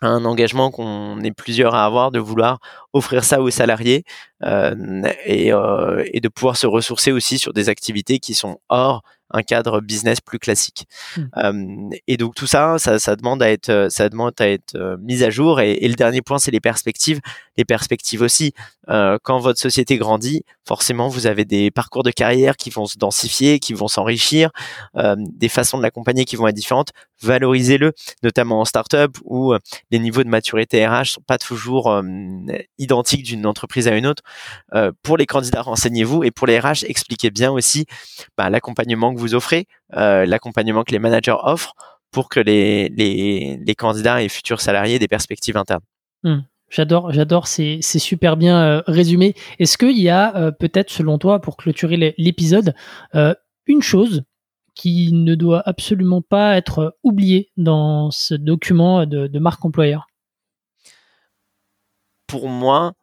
un 0.02 0.26
engagement 0.26 0.72
qu'on 0.72 1.20
est 1.22 1.32
plusieurs 1.32 1.76
à 1.76 1.86
avoir 1.86 2.12
de 2.12 2.20
vouloir 2.20 2.60
offrir 2.94 3.24
ça 3.24 3.42
aux 3.42 3.50
salariés 3.50 4.04
euh, 4.44 5.04
et, 5.26 5.52
euh, 5.54 6.04
et, 6.14 6.22
de 6.22 6.28
pouvoir 6.30 6.58
se 6.58 6.68
ressourcer 6.68 7.12
aussi 7.12 7.38
sur 7.38 7.54
des 7.54 7.70
activités 7.70 8.20
qui 8.20 8.34
sont 8.34 8.60
hors 8.70 9.04
un 9.32 9.44
cadre 9.44 9.82
business 9.82 10.22
plus 10.22 10.40
classique. 10.40 10.88
Mmh. 11.16 11.22
Euh, 11.38 11.90
et 12.08 12.18
donc 12.18 12.36
tout 12.36 12.48
ça, 12.48 12.78
ça, 12.80 13.00
ça, 13.00 13.16
demande 13.16 13.42
à 13.44 13.50
être, 13.50 13.88
ça 13.90 14.10
demande 14.10 14.34
à 14.40 14.48
être 14.48 14.76
euh, 14.76 14.98
mis 15.00 15.24
à 15.24 15.30
jour. 15.30 15.60
Et, 15.62 15.74
et 15.74 15.88
le 15.88 15.96
dernier 15.96 16.22
point, 16.22 16.40
c'est 16.40 16.52
les 16.52 16.60
perspectives. 16.60 17.20
Les 17.58 17.66
perspectives 17.66 18.22
aussi. 18.22 18.54
Euh, 18.90 19.18
quand 19.22 19.38
votre 19.40 19.60
société 19.60 19.98
grandit, 19.98 20.44
forcément, 20.66 21.10
vous 21.10 21.28
avez 21.28 21.46
des 21.46 21.70
parcours 21.70 22.04
de 22.04 22.12
carrière 22.12 22.58
qui 22.58 22.70
vont 22.70 22.86
se 22.86 22.98
densifier, 22.98 23.60
qui 23.60 23.74
vont 23.74 23.88
s'enrichir, 23.88 24.50
euh, 24.96 25.16
des 25.18 25.50
façons 25.50 25.78
de 25.78 25.84
l'accompagner 25.84 26.26
qui 26.26 26.36
vont 26.36 26.48
être 26.48 26.56
différentes. 26.56 26.90
Valorisez-le, 27.22 27.94
notamment 28.24 28.62
en 28.62 28.66
startup 28.66 29.18
où 29.26 29.54
les 29.92 30.00
niveaux 30.00 30.24
de 30.24 30.30
maturité 30.30 30.88
RH 30.88 31.06
sont 31.06 31.22
pas 31.22 31.38
toujours 31.38 32.02
identiques 32.78 33.24
d'une 33.24 33.46
entreprise 33.46 33.90
à 33.90 33.96
une 33.98 34.08
autre. 34.08 34.24
pour 35.04 35.18
les 35.18 35.26
candidats, 35.26 35.62
renseignez-vous 35.62 36.24
et 36.24 36.32
pour 36.32 36.48
les 36.48 36.58
RH, 36.58 36.86
expliquez 36.86 37.30
bien 37.30 37.52
aussi 37.52 37.86
bah, 38.38 38.50
l'accompagnement 38.50 39.14
que 39.14 39.19
vous 39.20 39.36
offrez, 39.36 39.68
l'accompagnement 39.92 40.84
que 40.84 40.92
les 40.92 41.00
managers 41.00 41.36
offrent 41.44 41.76
pour 42.12 42.30
que 42.30 42.40
les, 42.40 42.90
les, 42.90 43.60
les, 43.64 43.76
candidats 43.76 44.22
et 44.24 44.30
futurs 44.30 44.62
salariés 44.62 44.96
aient 44.96 45.00
des 45.00 45.08
perspectives 45.08 45.58
internes. 45.58 45.84
Mmh. 46.24 46.40
J'adore, 46.70 47.12
j'adore, 47.12 47.48
c'est 47.48 47.82
super 47.82 48.38
bien 48.38 48.62
euh, 48.62 48.84
résumé. 48.86 49.34
Est-ce 49.58 49.78
qu'il 49.78 50.00
y 50.00 50.10
a 50.10 50.36
euh, 50.36 50.52
peut-être, 50.52 50.92
selon 50.92 51.18
toi, 51.18 51.40
pour 51.40 51.58
clôturer 51.58 52.14
l'épisode, 52.18 52.76
euh, 53.16 53.34
une 53.66 53.82
chose 53.82 54.24
qui 54.76 55.12
ne 55.12 55.34
doit 55.34 55.64
absolument 55.66 56.22
pas 56.22 56.56
être 56.58 56.96
oubliée 57.04 57.52
dans 57.58 58.12
ce 58.12 58.36
document 58.36 59.06
de, 59.08 59.26
de 59.26 59.40
marque 59.40 59.66
employeur? 59.66 60.08
Pour 62.28 62.48
moi, 62.48 62.94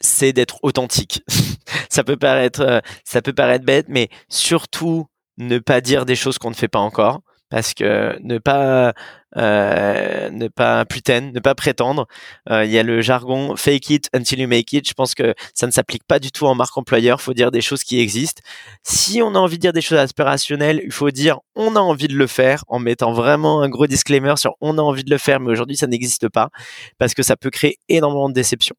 c'est 0.00 0.32
d'être 0.32 0.60
authentique. 0.62 1.24
ça 1.90 2.04
peut 2.04 2.16
paraître, 2.16 2.80
ça 3.02 3.22
peut 3.22 3.32
paraître 3.32 3.64
bête, 3.64 3.86
mais 3.88 4.08
surtout 4.28 5.08
ne 5.38 5.58
pas 5.58 5.80
dire 5.80 6.04
des 6.06 6.16
choses 6.16 6.38
qu'on 6.38 6.50
ne 6.50 6.54
fait 6.54 6.68
pas 6.68 6.78
encore 6.78 7.20
parce 7.50 7.74
que 7.74 8.18
ne 8.22 8.38
pas 8.38 8.94
ne 9.42 10.48
pas 10.48 10.84
putain, 10.84 11.32
ne 11.32 11.40
pas 11.40 11.54
prétendre. 11.54 12.06
Euh, 12.50 12.64
il 12.64 12.70
y 12.70 12.78
a 12.78 12.82
le 12.82 13.00
jargon 13.00 13.56
fake 13.56 13.90
it 13.90 14.10
until 14.14 14.40
you 14.40 14.48
make 14.48 14.72
it. 14.72 14.88
Je 14.88 14.94
pense 14.94 15.14
que 15.14 15.34
ça 15.54 15.66
ne 15.66 15.72
s'applique 15.72 16.04
pas 16.04 16.18
du 16.18 16.30
tout 16.30 16.46
en 16.46 16.54
marque 16.54 16.76
employeur. 16.76 17.20
Faut 17.20 17.34
dire 17.34 17.50
des 17.50 17.60
choses 17.60 17.84
qui 17.84 18.00
existent. 18.00 18.42
Si 18.82 19.22
on 19.22 19.34
a 19.34 19.38
envie 19.38 19.56
de 19.56 19.62
dire 19.62 19.72
des 19.72 19.80
choses 19.80 19.98
aspirationnelles, 19.98 20.80
il 20.84 20.92
faut 20.92 21.10
dire 21.10 21.38
on 21.54 21.76
a 21.76 21.80
envie 21.80 22.08
de 22.08 22.16
le 22.16 22.26
faire 22.26 22.64
en 22.68 22.78
mettant 22.78 23.12
vraiment 23.12 23.62
un 23.62 23.68
gros 23.68 23.86
disclaimer 23.86 24.34
sur 24.36 24.54
on 24.60 24.78
a 24.78 24.82
envie 24.82 25.04
de 25.04 25.10
le 25.10 25.18
faire, 25.18 25.40
mais 25.40 25.50
aujourd'hui 25.50 25.76
ça 25.76 25.86
n'existe 25.86 26.28
pas 26.28 26.50
parce 26.98 27.14
que 27.14 27.22
ça 27.22 27.36
peut 27.36 27.50
créer 27.50 27.78
énormément 27.88 28.28
de 28.28 28.34
déception. 28.34 28.74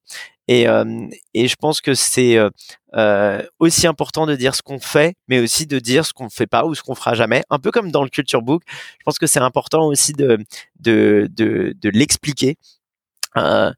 Et, 0.47 0.67
euh, 0.67 1.07
et 1.33 1.47
je 1.47 1.55
pense 1.55 1.81
que 1.81 1.95
c'est 1.95 2.37
euh, 2.37 2.49
euh, 2.95 3.41
aussi 3.59 3.87
important 3.87 4.25
de 4.27 4.35
dire 4.35 4.53
ce 4.53 4.61
qu'on 4.61 4.79
fait, 4.79 5.15
mais 5.27 5.39
aussi 5.39 5.65
de 5.65 5.79
dire 5.79 6.05
ce 6.05 6.13
qu'on 6.13 6.25
ne 6.25 6.29
fait 6.29 6.45
pas 6.47 6.65
ou 6.65 6.75
ce 6.75 6.83
qu'on 6.83 6.93
fera 6.93 7.15
jamais. 7.15 7.43
Un 7.49 7.57
peu 7.57 7.71
comme 7.71 7.91
dans 7.91 8.03
le 8.03 8.09
culture 8.09 8.41
book, 8.41 8.61
je 8.67 9.03
pense 9.03 9.17
que 9.17 9.27
c'est 9.27 9.39
important 9.39 9.87
aussi 9.87 10.13
de 10.13 10.37
de, 10.79 11.29
de, 11.31 11.73
de 11.79 11.89
l'expliquer. 11.89 12.57
Euh, 13.37 13.71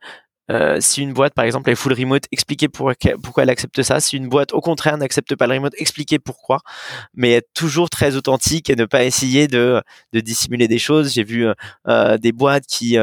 euh, 0.50 0.78
si 0.80 1.02
une 1.02 1.12
boîte, 1.14 1.34
par 1.34 1.44
exemple, 1.44 1.70
est 1.70 1.76
full 1.76 1.92
remote, 1.94 2.24
expliquer 2.32 2.70
pourquoi, 2.70 2.94
pourquoi 3.22 3.44
elle 3.44 3.50
accepte 3.50 3.82
ça. 3.82 4.00
Si 4.00 4.16
une 4.16 4.30
boîte, 4.30 4.54
au 4.54 4.62
contraire, 4.62 4.98
n'accepte 4.98 5.36
pas 5.36 5.46
le 5.46 5.56
remote, 5.56 5.74
expliquer 5.78 6.20
pourquoi. 6.20 6.62
Mais 7.14 7.34
être 7.34 7.50
toujours 7.54 7.90
très 7.90 8.16
authentique 8.16 8.70
et 8.70 8.76
ne 8.78 8.86
pas 8.86 9.04
essayer 9.04 9.48
de, 9.48 9.82
de 10.14 10.20
dissimuler 10.22 10.70
des 10.70 10.80
choses. 10.80 11.14
J'ai 11.14 11.24
vu 11.26 11.48
euh, 11.88 12.18
des 12.18 12.32
boîtes 12.32 12.66
qui 12.66 12.98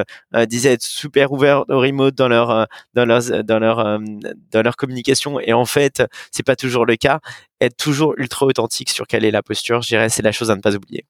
disaient 0.49 0.73
être 0.73 0.83
super 0.83 1.33
ouvertes 1.33 1.69
au 1.69 1.81
remote 1.81 2.15
dans 2.15 2.29
leur 2.29 2.67
dans 2.95 3.05
leur 3.05 3.21
dans 3.45 3.59
leur 3.59 4.01
dans 4.51 4.63
leur 4.63 4.77
communication 4.77 5.39
et 5.41 5.53
en 5.53 5.67
fait, 5.67 6.03
c'est 6.31 6.45
pas 6.45 6.57
toujours 6.57 6.87
le 6.87 6.97
cas. 6.97 7.21
Être 7.61 7.77
toujours 7.77 8.15
ultra 8.17 8.47
authentique 8.47 8.91
sur 8.91 9.07
quelle 9.07 9.25
est 9.25 9.31
la 9.31 9.43
posture, 9.43 9.83
je 9.83 9.89
dirais, 9.89 10.09
c'est 10.09 10.23
la 10.23 10.33
chose 10.33 10.51
à 10.51 10.57
ne 10.57 10.61
pas 10.63 10.75
oublier 10.75 11.05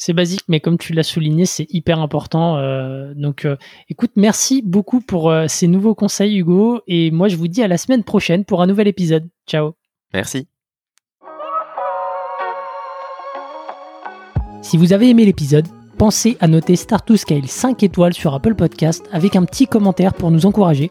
c'est 0.00 0.14
basique, 0.14 0.44
mais 0.48 0.60
comme 0.60 0.78
tu 0.78 0.94
l'as 0.94 1.02
souligné, 1.02 1.44
c'est 1.44 1.66
hyper 1.68 2.00
important. 2.00 2.56
Euh, 2.56 3.12
donc, 3.14 3.44
euh, 3.44 3.56
écoute, 3.90 4.12
merci 4.16 4.62
beaucoup 4.62 5.02
pour 5.02 5.30
euh, 5.30 5.44
ces 5.46 5.66
nouveaux 5.66 5.94
conseils, 5.94 6.38
Hugo. 6.38 6.80
Et 6.86 7.10
moi, 7.10 7.28
je 7.28 7.36
vous 7.36 7.48
dis 7.48 7.62
à 7.62 7.68
la 7.68 7.76
semaine 7.76 8.02
prochaine 8.02 8.46
pour 8.46 8.62
un 8.62 8.66
nouvel 8.66 8.88
épisode. 8.88 9.28
Ciao. 9.46 9.74
Merci. 10.14 10.48
Si 14.62 14.78
vous 14.78 14.94
avez 14.94 15.10
aimé 15.10 15.26
l'épisode, 15.26 15.68
pensez 15.98 16.38
à 16.40 16.48
noter 16.48 16.76
Start 16.76 17.06
to 17.06 17.18
Scale 17.18 17.46
5 17.46 17.82
étoiles 17.82 18.14
sur 18.14 18.32
Apple 18.32 18.54
Podcast 18.54 19.04
avec 19.12 19.36
un 19.36 19.44
petit 19.44 19.66
commentaire 19.66 20.14
pour 20.14 20.30
nous 20.30 20.46
encourager 20.46 20.90